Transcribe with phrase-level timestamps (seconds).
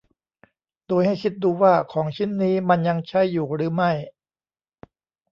[0.87, 3.91] โดยให้คิดดูว่าของชิ้นนี้มันยังใช้อยู่หรือไม่